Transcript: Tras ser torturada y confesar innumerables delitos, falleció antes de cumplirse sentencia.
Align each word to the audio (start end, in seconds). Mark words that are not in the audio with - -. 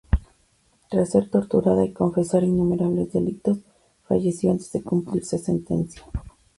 Tras 0.89 1.11
ser 1.11 1.29
torturada 1.29 1.85
y 1.85 1.93
confesar 1.93 2.43
innumerables 2.43 3.13
delitos, 3.13 3.59
falleció 4.07 4.49
antes 4.49 4.71
de 4.71 4.81
cumplirse 4.81 5.37
sentencia. 5.37 6.01